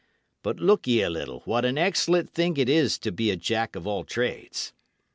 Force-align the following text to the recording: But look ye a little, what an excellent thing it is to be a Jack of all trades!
But 0.41 0.59
look 0.59 0.87
ye 0.87 1.03
a 1.03 1.11
little, 1.11 1.41
what 1.45 1.63
an 1.63 1.77
excellent 1.77 2.31
thing 2.31 2.57
it 2.57 2.67
is 2.67 2.97
to 2.97 3.11
be 3.11 3.29
a 3.29 3.35
Jack 3.35 3.75
of 3.75 3.85
all 3.85 4.03
trades! 4.03 4.73